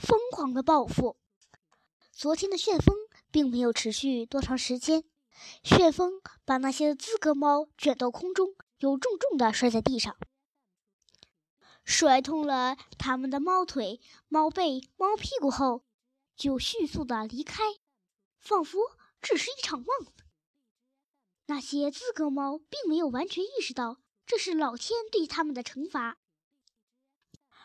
[0.00, 1.18] 疯狂的报复。
[2.10, 2.96] 昨天的旋风
[3.30, 5.04] 并没有持续多长时间，
[5.62, 10.16] 旋风把那些资格猫卷到空中，又重重地摔在地上，
[11.84, 15.84] 摔痛了他们的猫腿、猫背、猫屁股后，
[16.34, 17.62] 就迅速地离开，
[18.38, 18.78] 仿佛
[19.20, 19.86] 只是一场梦。
[21.44, 26.16] 那些资格猫并没有完全意识到这是老天对他们的惩罚，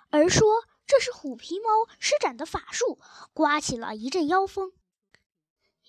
[0.09, 0.65] 而说。
[0.87, 1.65] 这是虎皮猫
[1.99, 2.99] 施展的法术，
[3.33, 4.71] 刮起了一阵妖风。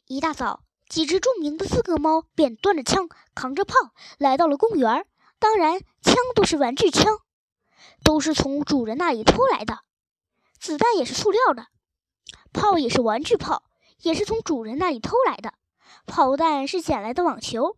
[0.06, 3.74] 一大早，几只著名的资格猫便端着枪，扛着炮
[4.18, 5.06] 来到了公园。
[5.38, 7.20] 当然，枪都是玩具枪，
[8.02, 9.80] 都是从主人那里偷来的。
[10.58, 11.66] 子弹也是塑料的，
[12.52, 13.64] 炮也是玩具炮，
[13.98, 15.52] 也是从主人那里偷来的。
[16.06, 17.76] 炮弹是捡来的网球。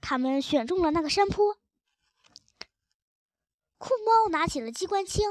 [0.00, 1.58] 他们选中了那个山坡。
[3.76, 5.24] 酷猫拿起了机关枪。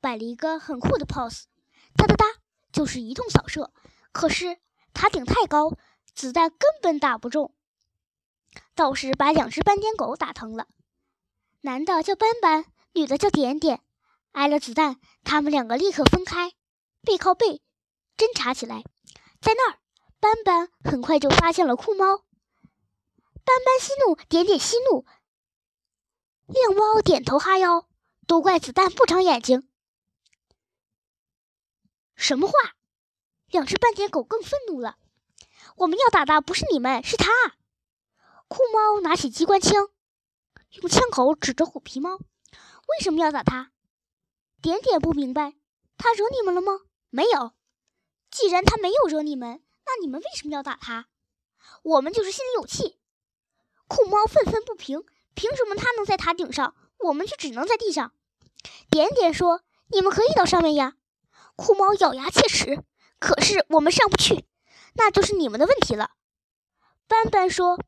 [0.00, 1.44] 摆了一个很酷的 pose，
[1.96, 2.24] 哒哒哒，
[2.72, 3.72] 就是一通扫射。
[4.12, 4.58] 可是
[4.92, 5.72] 塔顶太高，
[6.14, 7.54] 子弹根本打不中，
[8.74, 10.66] 倒是把两只斑点狗打疼了。
[11.62, 13.80] 男的叫斑斑，女的叫点点。
[14.32, 16.52] 挨了子弹，他们两个立刻分开，
[17.02, 17.62] 背靠背
[18.16, 18.82] 侦查起来。
[19.40, 19.78] 在那儿，
[20.18, 22.16] 斑斑很快就发现了酷猫。
[22.16, 25.04] 斑斑息怒，点点息怒，
[26.46, 27.86] 亮猫点头哈腰，
[28.26, 29.68] 都怪子弹不长眼睛。
[32.16, 32.54] 什么话？
[33.48, 34.98] 两只斑点狗更愤怒了。
[35.76, 37.30] 我们要打的不是你们，是他。
[38.48, 39.88] 酷猫拿起机关枪，
[40.80, 42.16] 用枪口指着虎皮猫。
[42.16, 43.72] 为什么要打他？
[44.60, 45.54] 点点不明白。
[45.96, 46.80] 他惹你们了吗？
[47.10, 47.52] 没有。
[48.30, 51.06] 既然他没有惹你们，那你们为什么要打他？
[51.82, 52.98] 我们就是心里有气。
[53.86, 55.04] 酷猫愤愤不平。
[55.34, 58.14] 凭什么他能在塔顶上，我们却只能在地上？
[58.88, 60.94] 点点说：“你们可以到上面呀。”
[61.56, 62.84] 酷猫咬牙切齿，
[63.18, 64.44] 可是我们上不去，
[64.94, 66.10] 那就是你们的问题了。
[67.06, 67.78] 斑斑说：“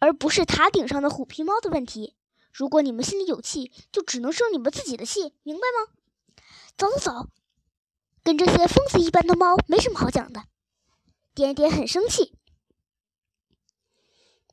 [0.00, 2.16] 而不是塔顶上的虎皮猫的问题。
[2.52, 5.92] 如果你们心里有气，就只能生你们自己的气，明白吗？”
[6.76, 7.28] 走走走，
[8.22, 10.44] 跟这些疯子一般的猫没什么好讲的。
[11.34, 12.34] 点点很生气，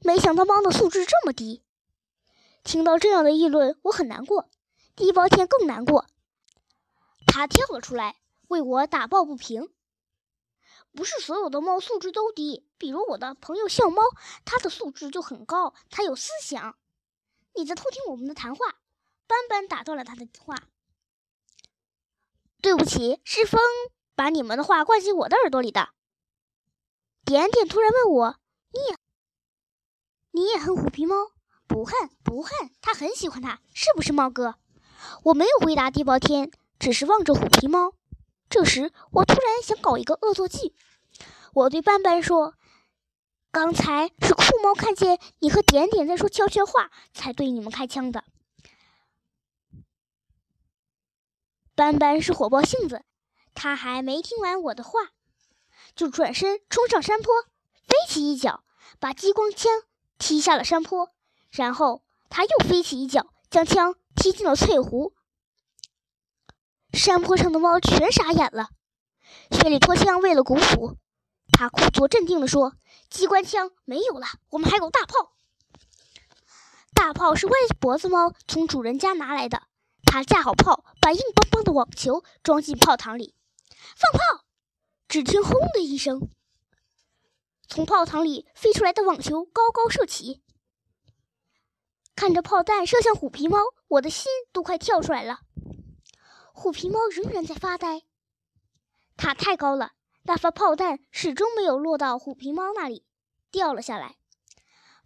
[0.01, 1.63] 没想到猫的素质这么低。
[2.63, 4.49] 听到这样的议论，我很难过。
[4.95, 6.07] 地包天更难过。
[7.35, 8.15] 他跳了出来，
[8.47, 9.69] 为我打抱不平。
[10.93, 14.01] 不是所有的猫素质都低，比如我的朋友笑猫，
[14.45, 16.77] 它的素质就很高，它有思想。
[17.53, 18.75] 你在偷听我们的谈话。
[19.27, 20.55] 斑斑打断了他的话。
[22.61, 23.59] 对不起，是风
[24.15, 25.89] 把你们的话灌进我的耳朵里的。
[27.25, 28.37] 点点突然问我
[28.71, 28.97] ：“你也
[30.31, 31.15] 你也恨虎皮猫？
[31.67, 34.55] 不恨，不恨，他很喜欢它，是不是猫哥？”
[35.23, 36.49] 我没有回答地包天。
[36.79, 37.93] 只是望着虎皮猫，
[38.49, 40.73] 这时我突然想搞一个恶作剧。
[41.53, 42.55] 我对斑斑说
[43.49, 48.25] ：“刚才是酷猫看见你和点点在说悄悄话，才对你们开枪的。”
[51.73, 53.03] 斑斑是火爆性子，
[53.53, 54.99] 他还没听完我的话，
[55.95, 57.33] 就转身冲上山坡，
[57.87, 58.63] 飞起一脚
[58.99, 59.71] 把激光枪
[60.17, 61.09] 踢下了山坡，
[61.49, 65.14] 然后他又飞起一脚将枪踢进了翠湖。
[66.95, 68.69] 山坡上的猫全傻眼了。
[69.51, 70.97] 雪里托枪为了鼓舞，
[71.51, 72.73] 他故作镇定地说
[73.09, 75.33] ：“机关枪没有了，我们还有大炮。
[76.93, 79.63] 大炮是歪脖子猫从主人家拿来的。
[80.05, 83.35] 他架好炮，把硬邦邦的网球装进炮膛里，
[83.97, 84.45] 放炮。
[85.07, 86.29] 只听轰的一声，
[87.67, 90.41] 从炮膛里飞出来的网球高高射起。
[92.15, 93.57] 看着炮弹射向虎皮猫，
[93.89, 95.41] 我的心都快跳出来了。”
[96.55, 98.03] 虎皮猫仍然在发呆。
[99.17, 99.91] 塔太高了，
[100.23, 103.05] 那发炮弹始终没有落到虎皮猫那里，
[103.51, 104.15] 掉了下来。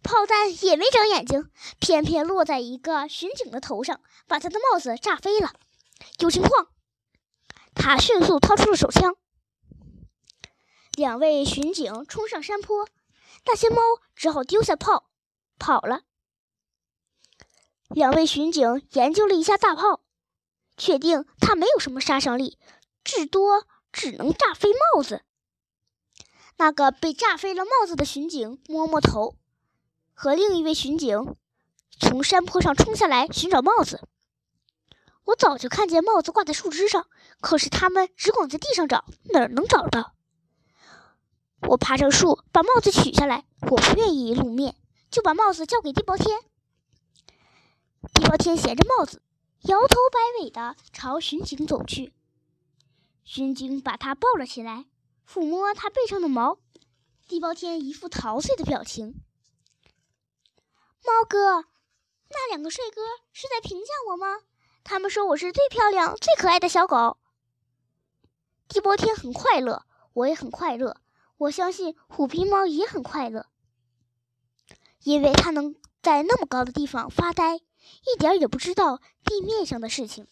[0.02, 1.50] 炮弹也没长眼睛，
[1.80, 5.52] 偏偏落在一个巡警的头上，把他的帽子炸飞了。
[6.20, 6.68] 有情况！
[7.74, 9.16] 他迅速掏出了手枪。
[10.94, 12.88] 两位巡警冲上山坡，
[13.44, 13.82] 那些猫
[14.14, 15.10] 只好丢下炮
[15.58, 16.02] 跑了。
[17.88, 20.00] 两位巡警研究了一下大炮。
[20.80, 22.58] 确定它没有什么杀伤力，
[23.04, 25.22] 至多只能炸飞帽子。
[26.56, 29.36] 那个被炸飞了帽子的巡警摸摸头，
[30.14, 31.36] 和另一位巡警
[32.00, 34.00] 从山坡上冲下来寻找帽子。
[35.24, 37.06] 我早就看见帽子挂在树枝上，
[37.42, 40.14] 可是他们只管在地上找，哪儿能找到？
[41.68, 44.76] 我爬上树把帽子取下来，我不愿意露面，
[45.10, 46.40] 就把帽子交给地包天。
[48.14, 49.20] 地包天衔着帽子。
[49.62, 52.14] 摇头摆尾的朝巡警走去，
[53.24, 54.86] 巡警把它抱了起来，
[55.28, 56.58] 抚摸它背上的毛。
[57.28, 59.22] 地包天一副陶醉的表情。
[61.04, 61.66] 猫哥，
[62.28, 63.02] 那两个帅哥
[63.32, 64.38] 是在评价我吗？
[64.82, 67.18] 他们说我是最漂亮、最可爱的小狗。
[68.66, 69.84] 地包天很快乐，
[70.14, 70.96] 我也很快乐。
[71.36, 73.46] 我相信虎皮猫也很快乐，
[75.04, 77.60] 因为它能在那么高的地方发呆，
[78.12, 80.26] 一点也不知道地面上的事情。